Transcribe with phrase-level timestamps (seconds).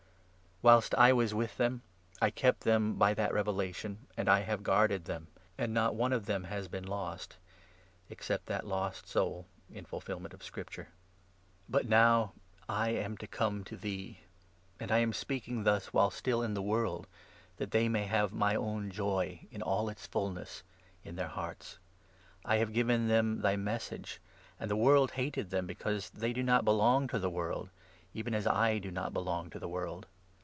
[0.63, 1.81] Whilst I was with them,
[2.21, 5.25] I it kept them by that revelation, and I have guarded them;
[5.57, 7.37] and not one of them has been lost,
[8.11, 10.89] except that lost soul— in fulfil ment.of Scripture.
[11.67, 12.33] But now
[12.69, 13.65] I am to come 13 200 JOHN, 17—18.
[13.69, 14.19] to thee;
[14.79, 17.07] and I am speaking thus, while still in the world,
[17.57, 20.61] that they may have my own joy, in all its fulness,
[21.03, 21.79] in their hearts.
[22.45, 24.21] I have given them thy Mes 14 sage;
[24.59, 27.71] and the world hated them, because they do not belong to the world,
[28.13, 30.05] even as I do not belong to the world.